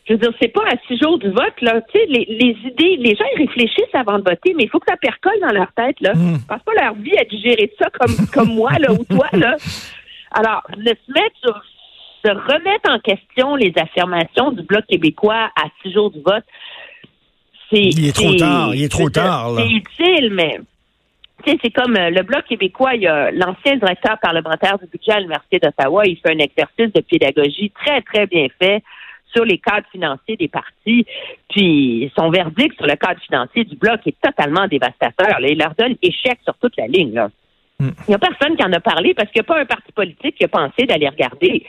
Je 0.05 0.13
veux 0.13 0.19
dire, 0.19 0.31
c'est 0.41 0.47
pas 0.47 0.63
à 0.63 0.77
six 0.87 0.97
jours 0.97 1.17
du 1.17 1.29
vote, 1.29 1.61
là. 1.61 1.81
Tu 1.93 1.99
sais, 1.99 2.05
les, 2.07 2.55
idées, 2.65 2.95
les 2.97 3.15
gens 3.15 3.25
ils 3.35 3.45
réfléchissent 3.45 3.93
avant 3.93 4.19
de 4.19 4.23
voter, 4.23 4.53
mais 4.55 4.63
il 4.63 4.69
faut 4.69 4.79
que 4.79 4.89
ça 4.89 4.95
percole 4.95 5.39
dans 5.41 5.51
leur 5.51 5.71
tête, 5.73 5.99
là. 5.99 6.13
Mm. 6.15 6.39
Passe 6.47 6.63
pas 6.63 6.73
leur 6.81 6.93
vie 6.95 7.17
à 7.17 7.25
digérer 7.25 7.73
ça 7.77 7.89
comme, 7.89 8.15
comme 8.33 8.55
moi, 8.55 8.71
là, 8.79 8.93
ou 8.93 9.03
toi, 9.03 9.27
là. 9.33 9.57
Alors, 10.31 10.63
de 10.77 10.89
se 10.89 11.11
mettre 11.11 11.35
sur, 11.41 11.61
se 12.23 12.31
remettre 12.31 12.89
en 12.89 12.99
question 12.99 13.55
les 13.55 13.73
affirmations 13.77 14.51
du 14.51 14.63
Bloc 14.63 14.85
québécois 14.87 15.49
à 15.55 15.65
six 15.81 15.91
jours 15.93 16.11
du 16.11 16.21
vote, 16.21 16.43
il 17.71 18.07
est 18.07 18.15
trop 18.15 18.33
tard, 18.35 18.75
il 18.75 18.83
est 18.83 18.91
trop 18.91 19.09
tard. 19.09 19.55
C'est 19.57 19.69
utile, 19.69 20.33
mais 20.33 20.59
c'est 21.45 21.71
comme 21.71 21.95
euh, 21.95 22.09
le 22.09 22.23
Bloc 22.23 22.45
québécois, 22.45 22.95
il 22.95 23.03
y 23.03 23.07
a 23.07 23.31
l'ancien 23.31 23.77
directeur 23.77 24.17
parlementaire 24.21 24.77
du 24.79 24.85
budget 24.87 25.13
à 25.13 25.19
l'Université 25.19 25.59
d'Ottawa, 25.59 26.05
il 26.05 26.17
fait 26.17 26.33
un 26.33 26.39
exercice 26.39 26.91
de 26.93 27.01
pédagogie 27.01 27.71
très, 27.71 28.01
très 28.01 28.27
bien 28.27 28.47
fait 28.61 28.83
sur 29.33 29.45
les 29.45 29.57
cadres 29.57 29.87
financiers 29.91 30.37
des 30.37 30.47
partis. 30.47 31.05
Puis 31.49 32.11
son 32.17 32.29
verdict 32.29 32.75
sur 32.75 32.87
le 32.87 32.95
cadre 32.95 33.19
financier 33.21 33.65
du 33.65 33.75
Bloc 33.75 33.99
est 34.05 34.15
totalement 34.21 34.67
dévastateur. 34.67 35.37
Il 35.41 35.57
leur 35.57 35.75
donne 35.77 35.95
échec 36.01 36.39
sur 36.43 36.55
toute 36.55 36.75
la 36.77 36.87
ligne. 36.87 37.27
Hmm. 37.79 37.89
Il 38.07 38.09
n'y 38.09 38.15
a 38.15 38.19
personne 38.19 38.55
qui 38.55 38.63
en 38.63 38.73
a 38.73 38.79
parlé 38.79 39.13
parce 39.13 39.29
qu'il 39.31 39.41
n'y 39.41 39.45
a 39.45 39.53
pas 39.53 39.59
un 39.59 39.65
parti 39.65 39.91
politique 39.91 40.35
qui 40.35 40.45
a 40.45 40.47
pensé 40.47 40.85
d'aller 40.85 41.07
regarder 41.07 41.63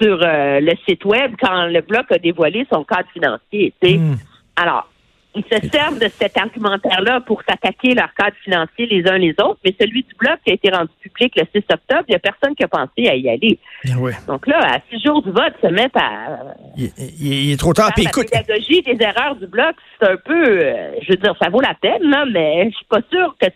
sur 0.00 0.18
euh, 0.22 0.60
le 0.60 0.72
site 0.88 1.04
web 1.04 1.34
quand 1.40 1.66
le 1.66 1.80
Bloc 1.82 2.10
a 2.10 2.18
dévoilé 2.18 2.66
son 2.72 2.84
cadre 2.84 3.08
financier. 3.12 3.72
Hmm. 3.82 4.14
Alors, 4.56 4.88
ils 5.36 5.44
se 5.44 5.68
servent 5.68 5.98
de 5.98 6.08
cet 6.16 6.36
argumentaire-là 6.38 7.20
pour 7.20 7.42
s'attaquer 7.42 7.94
leur 7.94 8.12
cadre 8.14 8.36
financier 8.44 8.86
les 8.86 9.08
uns 9.08 9.18
les 9.18 9.34
autres, 9.40 9.58
mais 9.64 9.74
celui 9.80 10.04
du 10.04 10.14
bloc 10.14 10.38
qui 10.44 10.52
a 10.52 10.54
été 10.54 10.70
rendu 10.70 10.90
public 11.00 11.34
le 11.36 11.42
6 11.52 11.64
octobre, 11.72 12.04
il 12.08 12.12
n'y 12.12 12.14
a 12.14 12.18
personne 12.20 12.54
qui 12.54 12.62
a 12.62 12.68
pensé 12.68 13.08
à 13.08 13.16
y 13.16 13.28
aller. 13.28 13.58
Ah 13.86 13.96
Donc 14.28 14.46
là, 14.46 14.60
à 14.62 14.78
six 14.88 15.02
jours 15.02 15.22
du 15.22 15.30
vote, 15.30 15.54
se 15.60 15.66
mettre 15.66 15.98
à... 15.98 16.54
Il, 16.76 17.52
est 17.52 17.58
trop 17.58 17.72
tard. 17.72 17.92
Puis, 17.94 18.04
écoute... 18.04 18.28
La 18.32 18.42
pédagogie 18.42 18.82
des 18.82 18.96
erreurs 19.00 19.34
du 19.36 19.46
bloc, 19.46 19.74
c'est 19.98 20.08
un 20.08 20.16
peu... 20.16 20.46
Euh, 20.46 20.92
je 21.02 21.12
veux 21.12 21.16
dire, 21.16 21.34
ça 21.42 21.50
vaut 21.50 21.60
la 21.60 21.74
peine, 21.74 22.02
là, 22.02 22.24
mais 22.30 22.70
je 22.70 22.76
suis 22.76 22.86
pas 22.86 23.00
sûre 23.10 23.34
que 23.40 23.48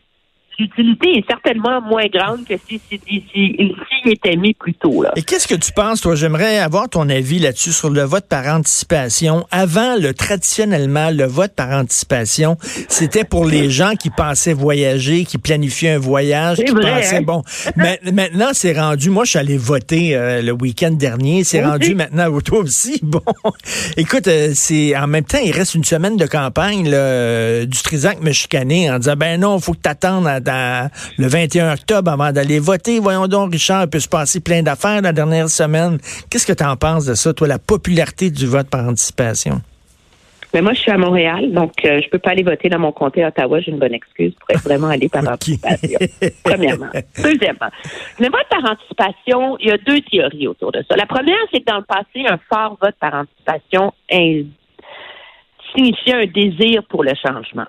l'utilité 0.59 1.19
est 1.19 1.25
certainement 1.29 1.81
moins 1.81 2.07
grande 2.13 2.45
que 2.45 2.55
si, 2.69 2.81
si, 2.89 3.01
si, 3.07 4.11
était 4.11 4.37
mis 4.37 4.55
plus 4.55 4.75
tôt. 4.75 5.03
Là. 5.03 5.13
Et 5.17 5.23
qu'est-ce 5.23 5.47
que 5.47 5.55
tu 5.55 5.73
penses, 5.73 6.01
toi? 6.01 6.15
J'aimerais 6.15 6.59
avoir 6.59 6.89
ton 6.89 7.09
avis 7.09 7.39
là-dessus 7.39 7.73
sur 7.73 7.91
le 7.91 8.03
vote 8.03 8.27
par 8.29 8.47
anticipation. 8.47 9.47
Avant, 9.51 9.97
le 9.97 10.15
traditionnellement, 10.15 11.11
le 11.11 11.25
vote 11.25 11.53
par 11.55 11.71
anticipation, 11.71 12.57
c'était 12.89 13.25
pour 13.25 13.45
les 13.45 13.71
gens 13.79 13.95
qui 13.95 14.11
pensaient 14.11 14.53
voyager, 14.53 15.25
qui 15.25 15.39
planifiaient 15.39 15.93
un 15.93 15.99
voyage, 15.99 16.59
qui 16.59 16.73
pensaient, 16.73 17.17
hein? 17.17 17.23
bon. 17.23 17.43
maintenant, 18.13 18.51
c'est 18.53 18.79
rendu, 18.79 19.11
moi, 19.11 19.25
je 19.25 19.31
suis 19.31 19.39
allé 19.39 19.57
voter 19.57 20.17
euh, 20.17 20.43
le 20.43 20.53
week-end 20.53 20.91
dernier, 20.91 21.45
c'est 21.45 21.65
rendu 21.65 21.95
maintenant, 21.95 22.41
toi 22.45 22.61
aussi. 22.61 22.99
Bon, 23.03 23.23
écoute, 23.97 24.27
euh, 24.27 24.53
c'est 24.55 24.97
en 24.97 25.07
même 25.07 25.25
temps, 25.25 25.39
il 25.45 25.53
reste 25.53 25.75
une 25.75 25.85
semaine 25.85 26.17
de 26.17 26.27
campagne 26.27 26.89
là, 26.89 27.65
du 27.65 27.79
Trisac 27.83 28.21
me 28.23 28.33
chicaner 28.33 28.91
en 28.91 28.99
disant, 28.99 29.17
ben 29.17 29.41
non, 29.41 29.59
il 29.59 29.63
faut 29.63 29.73
que 29.73 29.83
tu 29.83 29.89
attendes 29.89 30.27
à 30.27 30.41
le 30.49 31.27
21 31.27 31.73
octobre 31.73 32.11
avant 32.11 32.33
d'aller 32.33 32.59
voter. 32.59 33.01
Voyons 33.01 33.27
donc, 33.27 33.53
Richard, 33.53 33.85
il 33.85 33.91
peut 33.91 34.01
se 34.01 34.09
passer 34.09 34.41
plein 34.41 34.63
d'affaires 34.63 35.03
la 35.03 35.13
dernière 35.13 35.49
semaine. 35.49 35.99
Qu'est-ce 36.31 36.47
que 36.47 36.53
tu 36.53 36.65
en 36.65 36.77
penses 36.77 37.07
de 37.07 37.15
ça, 37.15 37.33
toi, 37.33 37.49
la 37.49 37.59
popularité 37.59 38.31
du 38.31 38.47
vote 38.47 38.69
par 38.69 38.87
anticipation? 38.87 39.61
Mais 40.55 40.63
moi, 40.63 40.73
je 40.73 40.81
suis 40.81 40.91
à 40.91 40.97
Montréal, 40.97 41.53
donc 41.53 41.73
je 41.83 41.89
euh, 41.89 42.01
je 42.03 42.09
peux 42.09 42.19
pas 42.19 42.31
aller 42.31 42.43
voter 42.43 42.71
dans 42.71 42.79
mon 42.79 42.91
comté 42.91 43.23
à 43.23 43.29
Ottawa. 43.29 43.61
J'ai 43.61 43.71
une 43.71 43.79
bonne 43.79 43.93
excuse 43.93 44.33
pour 44.35 44.59
vraiment 44.61 44.89
aller 44.89 45.09
par 45.09 45.29
anticipation. 45.29 45.99
Premièrement. 46.43 46.89
Deuxièmement, 47.23 47.69
le 48.19 48.27
vote 48.27 48.47
par 48.49 48.65
anticipation, 48.71 49.59
il 49.59 49.69
y 49.69 49.73
a 49.73 49.77
deux 49.77 50.01
théories 50.11 50.49
autour 50.49 50.73
de 50.73 50.83
ça. 50.89 50.97
La 50.97 51.05
première, 51.05 51.37
c'est 51.53 51.61
que 51.61 51.71
dans 51.71 51.79
le 51.79 51.85
passé, 51.85 52.27
un 52.27 52.39
fort 52.49 52.79
vote 52.81 52.95
par 52.99 53.15
anticipation 53.15 53.93
signifiait 55.77 56.15
un 56.15 56.27
désir 56.27 56.83
pour 56.89 57.05
le 57.05 57.13
changement. 57.15 57.67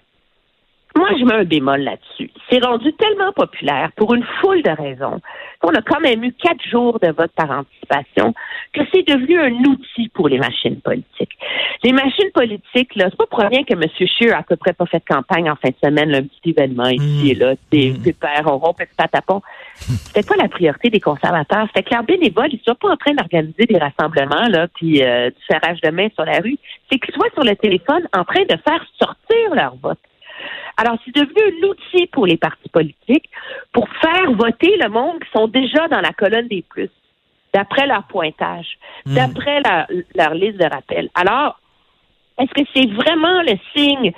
Moi, 0.96 1.10
je 1.20 1.24
mets 1.24 1.36
un 1.36 1.44
bémol 1.44 1.82
là-dessus. 1.82 2.32
C'est 2.50 2.64
rendu 2.64 2.92
tellement 2.94 3.32
populaire 3.32 3.92
pour 3.96 4.14
une 4.16 4.26
foule 4.42 4.64
de 4.64 4.72
raisons 4.72 5.22
qu'on 5.60 5.70
a 5.70 5.82
quand 5.82 6.00
même 6.00 6.24
eu 6.24 6.34
quatre 6.34 6.64
jours 6.68 7.00
de 7.00 7.12
vote 7.12 7.32
par 7.36 7.52
anticipation 7.52 8.34
que 8.74 8.82
c'est 8.92 9.08
devenu 9.08 9.40
un 9.40 9.54
outil 9.70 10.10
pour 10.10 10.30
les 10.30 10.38
machines 10.38 10.80
politiques. 10.82 11.38
Les 11.84 11.92
machines 11.92 12.32
politiques, 12.34 12.96
là, 12.96 13.08
c'est 13.10 13.18
pas 13.18 13.26
pour 13.28 13.40
rien 13.40 13.64
que 13.64 13.74
M. 13.74 13.84
Scheer 13.98 14.34
a 14.34 14.40
à 14.40 14.44
peu 14.44 14.56
près 14.56 14.74
pas 14.74 14.86
fait 14.86 15.00
de 15.00 15.14
campagne 15.14 15.50
en 15.50 15.56
fin 15.56 15.70
de 15.70 15.76
semaine, 15.84 16.16
un 16.16 16.24
petit 16.24 16.52
événement 16.52 16.88
ici 16.88 17.32
et 17.32 17.36
là, 17.36 17.56
des 17.72 17.92
mmh. 17.92 18.02
pépères, 18.02 18.44
on 18.46 18.58
rompt, 18.58 18.78
petit 18.78 18.96
patapon. 18.96 19.42
C'était 19.76 20.28
pas 20.28 20.36
la 20.42 20.48
priorité 20.48 20.90
des 20.90 21.00
conservateurs. 21.00 21.68
C'était 21.68 21.84
que 21.84 21.94
leurs 21.94 22.04
bénévoles, 22.04 22.50
ils 22.52 22.62
sont 22.66 22.76
pas 22.76 22.90
en 22.90 22.98
train 22.98 23.14
d'organiser 23.14 23.66
des 23.66 23.78
rassemblements, 23.78 24.48
là, 24.50 24.68
puis 24.74 25.04
euh, 25.04 25.30
du 25.30 25.46
serrage 25.50 25.82
de 25.82 25.90
main 25.92 26.08
sur 26.16 26.26
la 26.26 26.40
rue. 26.40 26.58
C'est 26.90 27.00
qu'ils 27.00 27.14
soient 27.14 27.30
sur 27.34 27.44
le 27.44 27.56
téléphone 27.56 28.08
en 28.14 28.24
train 28.24 28.44
de 28.44 28.58
faire 28.66 28.86
sortir 28.98 29.56
leur 29.56 29.76
vote. 29.82 30.00
Alors, 30.78 30.98
c'est 31.04 31.14
devenu 31.14 31.64
un 31.64 31.68
outil 31.68 32.08
pour 32.08 32.26
les 32.26 32.38
partis 32.38 32.70
politiques 32.70 33.30
pour 33.74 33.88
faire 34.02 34.32
voter 34.32 34.78
le 34.78 34.90
monde 34.90 35.20
qui 35.20 35.30
sont 35.32 35.48
déjà 35.48 35.88
dans 35.90 36.00
la 36.00 36.14
colonne 36.14 36.48
des 36.48 36.62
plus, 36.62 36.90
d'après 37.54 37.86
leur 37.86 38.04
pointage, 38.04 38.78
hmm. 39.06 39.16
d'après 39.16 39.62
leur, 40.16 40.34
liste 40.34 40.58
de 40.58 40.66
rappel. 40.66 41.10
Alors, 41.16 41.60
est-ce 42.40 42.54
que 42.54 42.68
c'est 42.74 42.90
vraiment 42.92 43.42
le 43.42 43.58
signe 43.76 44.14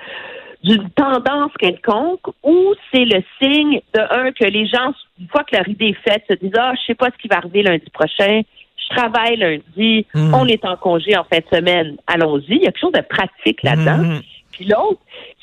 d'une 0.63 0.91
tendance 0.91 1.51
quelconque 1.57 2.27
ou 2.43 2.75
c'est 2.93 3.05
le 3.05 3.23
signe 3.41 3.81
de 3.95 3.99
un 3.99 4.31
que 4.31 4.45
les 4.45 4.67
gens, 4.67 4.93
une 5.19 5.27
fois 5.29 5.43
que 5.43 5.55
leur 5.55 5.67
idée 5.67 5.87
est 5.87 6.09
faite, 6.09 6.23
se 6.29 6.35
disent 6.35 6.53
Ah, 6.55 6.73
je 6.75 6.85
sais 6.85 6.95
pas 6.95 7.07
ce 7.07 7.17
qui 7.19 7.27
va 7.27 7.37
arriver 7.37 7.63
lundi 7.63 7.89
prochain, 7.91 8.41
je 8.77 8.95
travaille 8.95 9.37
lundi, 9.37 10.05
hmm. 10.13 10.33
on 10.35 10.45
est 10.45 10.63
en 10.63 10.75
congé 10.75 11.17
en 11.17 11.23
fin 11.23 11.39
de 11.39 11.57
semaine, 11.57 11.97
allons-y. 12.05 12.55
Il 12.57 12.61
y 12.61 12.67
a 12.67 12.71
quelque 12.71 12.79
chose 12.79 12.91
de 12.91 13.01
pratique 13.01 13.63
là-dedans. 13.63 13.97
Hmm. 13.97 14.19
Puis 14.51 14.65
l'autre, 14.65 14.99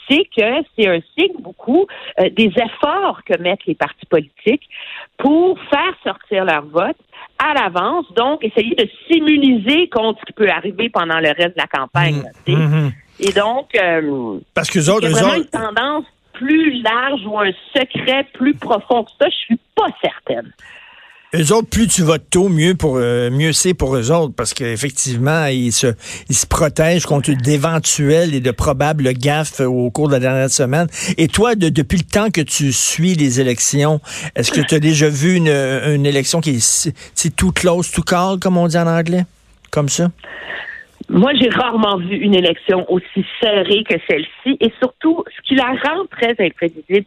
c'est 0.08 0.24
que 0.24 0.64
c'est 0.76 0.88
un 0.88 1.00
signe 1.16 1.40
beaucoup 1.40 1.86
euh, 2.20 2.30
des 2.30 2.52
efforts 2.56 3.22
que 3.24 3.40
mettent 3.40 3.66
les 3.66 3.74
partis 3.74 4.06
politiques 4.06 4.68
pour 5.18 5.58
faire 5.70 5.94
sortir 6.02 6.44
leur 6.44 6.64
vote 6.66 6.96
à 7.38 7.54
l'avance, 7.54 8.06
donc 8.14 8.42
essayer 8.44 8.74
de 8.74 8.88
s'immuniser 9.06 9.88
contre 9.88 10.20
ce 10.20 10.26
qui 10.26 10.32
peut 10.32 10.50
arriver 10.50 10.88
pendant 10.88 11.20
le 11.20 11.28
reste 11.28 11.56
de 11.56 11.58
la 11.58 11.66
campagne. 11.66 12.22
Mmh, 12.46 12.52
mmh. 12.52 12.92
Et 13.20 13.32
donc, 13.32 13.74
euh, 13.74 14.38
parce 14.54 14.70
que 14.70 14.78
autres, 14.90 15.08
vraiment 15.08 15.34
une 15.34 15.46
tendance 15.46 16.04
plus 16.32 16.82
large 16.82 17.20
ou 17.26 17.38
un 17.38 17.50
secret 17.74 18.26
plus 18.32 18.54
profond 18.54 19.04
que 19.04 19.10
ça, 19.20 19.28
je 19.28 19.36
suis 19.36 19.60
pas 19.74 19.88
certaine. 20.00 20.52
Eux 21.34 21.52
autres, 21.52 21.68
plus 21.68 21.88
tu 21.88 22.00
votes 22.00 22.30
tôt, 22.30 22.48
mieux 22.48 22.74
pour 22.74 22.96
euh, 22.96 23.28
mieux 23.30 23.52
c'est 23.52 23.74
pour 23.74 23.94
eux 23.94 24.10
autres, 24.10 24.34
parce 24.34 24.54
qu'effectivement, 24.54 25.44
ils 25.44 25.72
se 25.72 25.88
ils 26.30 26.34
se 26.34 26.46
protègent 26.46 27.04
contre 27.04 27.32
d'éventuels 27.32 28.34
et 28.34 28.40
de 28.40 28.50
probables 28.50 29.12
gaffes 29.12 29.60
au 29.60 29.90
cours 29.90 30.08
de 30.08 30.14
la 30.14 30.20
dernière 30.20 30.48
semaine. 30.48 30.86
Et 31.18 31.28
toi, 31.28 31.54
depuis 31.54 31.98
le 31.98 32.10
temps 32.10 32.30
que 32.30 32.40
tu 32.40 32.72
suis 32.72 33.14
les 33.14 33.42
élections, 33.42 34.00
est-ce 34.36 34.50
que 34.50 34.62
tu 34.62 34.74
as 34.74 34.80
déjà 34.80 35.10
vu 35.10 35.34
une, 35.36 35.48
une 35.48 36.06
élection 36.06 36.40
qui 36.40 36.56
est 36.56 37.36
tout 37.36 37.52
close, 37.52 37.90
tout 37.90 38.02
call, 38.02 38.38
comme 38.40 38.56
on 38.56 38.66
dit 38.66 38.78
en 38.78 38.86
anglais? 38.86 39.24
Comme 39.70 39.90
ça? 39.90 40.08
Moi, 41.10 41.32
j'ai 41.38 41.50
rarement 41.50 41.98
vu 41.98 42.16
une 42.16 42.36
élection 42.36 42.90
aussi 42.90 43.26
serrée 43.38 43.84
que 43.84 43.96
celle-ci, 44.08 44.56
et 44.60 44.72
surtout, 44.78 45.24
ce 45.36 45.42
qui 45.46 45.56
la 45.56 45.66
rend 45.66 46.06
très 46.10 46.34
imprévisible, 46.38 47.06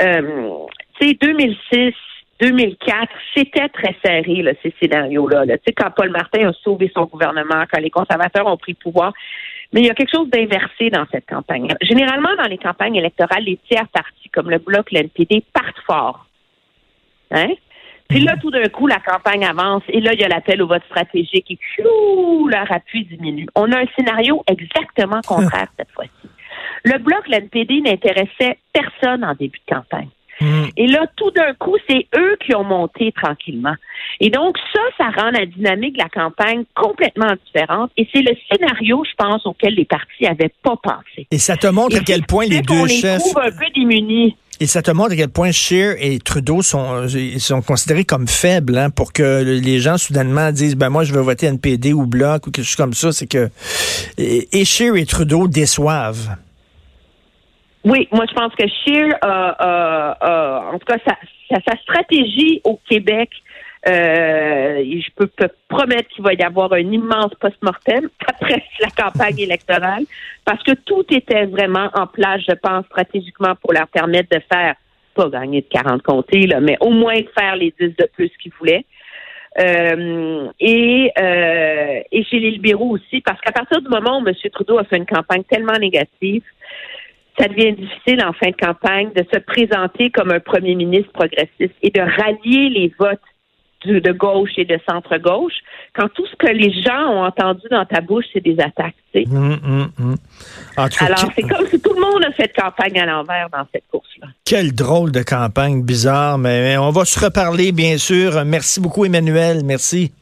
euh, 0.00 0.48
c'est 1.00 1.16
2006, 1.20 1.94
2004, 2.40 3.12
c'était 3.34 3.68
très 3.68 3.96
serré, 4.04 4.42
là, 4.42 4.52
ces 4.62 4.74
scénarios-là. 4.80 5.46
Tu 5.46 5.52
sais, 5.66 5.72
quand 5.72 5.90
Paul 5.90 6.10
Martin 6.10 6.48
a 6.48 6.52
sauvé 6.52 6.90
son 6.94 7.04
gouvernement, 7.04 7.64
quand 7.72 7.80
les 7.80 7.90
conservateurs 7.90 8.46
ont 8.46 8.56
pris 8.56 8.72
le 8.72 8.82
pouvoir. 8.82 9.12
Mais 9.72 9.80
il 9.80 9.86
y 9.86 9.90
a 9.90 9.94
quelque 9.94 10.14
chose 10.14 10.30
d'inversé 10.30 10.90
dans 10.90 11.06
cette 11.10 11.26
campagne. 11.26 11.68
Généralement, 11.80 12.34
dans 12.36 12.48
les 12.48 12.58
campagnes 12.58 12.96
électorales, 12.96 13.44
les 13.44 13.58
tiers 13.68 13.88
partis, 13.88 14.28
comme 14.28 14.50
le 14.50 14.58
Bloc, 14.58 14.92
l'NPD, 14.92 15.42
partent 15.52 15.80
fort. 15.86 16.26
Hein? 17.32 17.54
Puis 18.08 18.20
là, 18.20 18.36
tout 18.40 18.50
d'un 18.50 18.68
coup, 18.68 18.86
la 18.86 19.00
campagne 19.00 19.44
avance 19.44 19.82
et 19.88 20.00
là, 20.00 20.12
il 20.12 20.20
y 20.20 20.24
a 20.24 20.28
l'appel 20.28 20.62
au 20.62 20.68
vote 20.68 20.84
stratégique 20.84 21.50
et 21.50 21.58
chou, 21.76 22.48
leur 22.48 22.70
appui 22.70 23.04
diminue. 23.04 23.48
On 23.56 23.72
a 23.72 23.80
un 23.80 23.86
scénario 23.96 24.44
exactement 24.46 25.20
contraire 25.26 25.66
cette 25.76 25.90
fois-ci. 25.90 26.28
Le 26.84 26.98
Bloc, 26.98 27.26
l'NPD 27.28 27.80
n'intéressait 27.80 28.58
personne 28.72 29.24
en 29.24 29.34
début 29.34 29.58
de 29.58 29.74
campagne. 29.74 30.08
Et 30.76 30.86
là, 30.86 31.06
tout 31.16 31.30
d'un 31.30 31.54
coup, 31.54 31.76
c'est 31.88 32.06
eux 32.16 32.36
qui 32.44 32.54
ont 32.54 32.64
monté 32.64 33.12
tranquillement. 33.12 33.74
Et 34.20 34.30
donc, 34.30 34.56
ça, 34.72 34.80
ça 34.98 35.04
rend 35.10 35.30
la 35.30 35.46
dynamique 35.46 35.94
de 35.94 36.02
la 36.02 36.08
campagne 36.08 36.64
complètement 36.74 37.32
différente. 37.46 37.90
Et 37.96 38.08
c'est 38.12 38.22
le 38.22 38.34
scénario, 38.50 39.02
je 39.04 39.14
pense, 39.16 39.46
auquel 39.46 39.74
les 39.74 39.84
partis 39.84 40.24
n'avaient 40.24 40.52
pas 40.62 40.76
pensé. 40.82 41.26
Et 41.30 41.38
ça 41.38 41.56
te 41.56 41.66
montre 41.66 41.96
à 41.96 42.00
quel 42.00 42.22
point 42.24 42.46
les 42.46 42.62
deux 42.62 42.86
chefs... 42.86 43.22
un 43.36 43.50
peu 43.50 43.66
démunis. 43.74 44.36
Et 44.58 44.66
ça 44.66 44.80
te 44.80 44.90
montre 44.90 45.12
à 45.12 45.16
quel 45.16 45.28
point 45.28 45.52
Scheer 45.52 45.96
et 46.00 46.18
Trudeau 46.18 46.62
sont, 46.62 47.06
sont 47.38 47.60
considérés 47.60 48.04
comme 48.04 48.26
faibles 48.26 48.78
hein, 48.78 48.88
pour 48.88 49.12
que 49.12 49.42
les 49.42 49.80
gens 49.80 49.98
soudainement 49.98 50.50
disent 50.50 50.76
ben 50.76 50.88
moi 50.88 51.04
je 51.04 51.12
veux 51.12 51.20
voter 51.20 51.46
NPD 51.46 51.92
ou 51.92 52.06
Bloc 52.06 52.46
ou 52.46 52.50
quelque 52.50 52.64
chose 52.64 52.76
comme 52.76 52.94
ça. 52.94 53.12
C'est 53.12 53.26
que 53.26 53.50
et, 54.16 54.64
Scheer 54.64 54.96
et 54.96 55.04
Trudeau 55.04 55.46
déçoivent. 55.46 56.36
Oui, 57.86 58.06
moi 58.12 58.26
je 58.28 58.34
pense 58.34 58.54
que 58.54 58.66
Scheer, 58.66 59.14
en 59.22 60.78
tout 60.78 60.86
cas 60.86 60.98
sa 61.50 61.76
stratégie 61.78 62.60
au 62.64 62.78
Québec 62.88 63.30
euh, 63.88 64.82
je 64.84 65.08
peux 65.14 65.28
te 65.28 65.44
promettre 65.68 66.08
qu'il 66.08 66.24
va 66.24 66.32
y 66.34 66.42
avoir 66.42 66.72
un 66.72 66.78
immense 66.78 67.32
post-mortem 67.40 68.08
après 68.26 68.64
la 68.80 68.88
campagne 68.88 69.38
électorale 69.38 70.04
parce 70.44 70.62
que 70.64 70.72
tout 70.72 71.04
était 71.10 71.46
vraiment 71.46 71.88
en 71.94 72.06
place, 72.06 72.40
je 72.48 72.54
pense, 72.54 72.84
stratégiquement 72.86 73.54
pour 73.62 73.72
leur 73.72 73.86
permettre 73.86 74.36
de 74.36 74.42
faire, 74.52 74.74
pas 75.14 75.28
gagner 75.28 75.60
de 75.60 75.68
40 75.68 76.02
comtés, 76.02 76.46
là, 76.46 76.60
mais 76.60 76.76
au 76.80 76.90
moins 76.90 77.14
faire 77.38 77.54
les 77.54 77.72
10 77.78 77.94
de 77.96 78.08
plus 78.12 78.30
qu'ils 78.42 78.52
voulaient. 78.58 78.84
Euh, 79.58 80.48
et, 80.60 81.12
euh, 81.18 82.00
et 82.12 82.24
chez 82.24 82.40
les 82.40 82.50
libéraux 82.50 82.90
aussi, 82.90 83.20
parce 83.22 83.40
qu'à 83.40 83.52
partir 83.52 83.80
du 83.80 83.88
moment 83.88 84.18
où 84.18 84.28
M. 84.28 84.34
Trudeau 84.52 84.78
a 84.78 84.84
fait 84.84 84.98
une 84.98 85.06
campagne 85.06 85.44
tellement 85.44 85.78
négative, 85.78 86.42
ça 87.38 87.48
devient 87.48 87.72
difficile 87.72 88.22
en 88.24 88.32
fin 88.32 88.50
de 88.50 88.56
campagne 88.56 89.10
de 89.14 89.24
se 89.32 89.38
présenter 89.38 90.10
comme 90.10 90.30
un 90.30 90.40
premier 90.40 90.74
ministre 90.74 91.12
progressiste 91.12 91.74
et 91.82 91.90
de 91.90 92.00
rallier 92.00 92.70
les 92.70 92.92
votes 92.98 93.20
de 93.86 94.12
gauche 94.12 94.50
et 94.56 94.64
de 94.64 94.78
centre-gauche, 94.88 95.54
quand 95.94 96.08
tout 96.08 96.26
ce 96.26 96.36
que 96.36 96.52
les 96.52 96.72
gens 96.82 97.08
ont 97.08 97.24
entendu 97.24 97.62
dans 97.70 97.84
ta 97.84 98.00
bouche, 98.00 98.24
c'est 98.32 98.42
des 98.42 98.58
attaques. 98.60 98.94
Hum, 99.14 99.58
hum, 99.64 99.90
hum. 99.98 100.16
Alors, 100.76 101.30
c'est 101.34 101.42
comme 101.42 101.66
si 101.68 101.80
tout 101.80 101.94
le 101.94 102.00
monde 102.00 102.24
a 102.24 102.32
fait 102.32 102.52
campagne 102.54 102.98
à 102.98 103.06
l'envers 103.06 103.48
dans 103.50 103.66
cette 103.72 103.84
course-là. 103.90 104.28
Quelle 104.44 104.74
drôle 104.74 105.12
de 105.12 105.22
campagne 105.22 105.82
bizarre, 105.82 106.38
mais 106.38 106.76
on 106.76 106.90
va 106.90 107.04
se 107.04 107.18
reparler, 107.24 107.72
bien 107.72 107.96
sûr. 107.98 108.44
Merci 108.44 108.80
beaucoup, 108.80 109.04
Emmanuel. 109.04 109.62
Merci. 109.64 110.12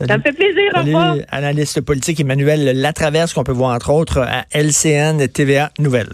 Ça 0.00 0.16
me 0.16 0.22
fait 0.22 0.32
plaisir. 0.32 0.70
Salut, 0.74 0.94
au 0.94 0.98
revoir. 0.98 1.16
Analyste 1.30 1.80
politique 1.80 2.20
Emmanuel 2.20 2.80
Latraverse, 2.80 3.32
qu'on 3.32 3.44
peut 3.44 3.52
voir 3.52 3.74
entre 3.74 3.90
autres 3.90 4.18
à 4.18 4.44
LCN 4.52 5.26
TVA 5.28 5.70
Nouvelle. 5.78 6.08